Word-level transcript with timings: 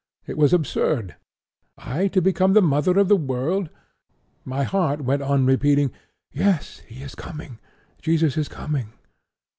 It 0.25 0.35
was 0.35 0.51
absurd. 0.51 1.13
I 1.77 2.07
to 2.07 2.23
become 2.23 2.53
the 2.53 2.61
mother 2.63 2.97
of 2.97 3.07
the 3.07 3.15
World! 3.15 3.69
My 4.43 4.63
heart 4.63 5.01
went 5.01 5.21
on 5.21 5.45
repeating: 5.45 5.91
"Yes, 6.33 6.79
he 6.87 7.03
is 7.03 7.13
coming; 7.13 7.59
Jesus 8.01 8.35
is 8.35 8.47
coming!"' 8.47 8.93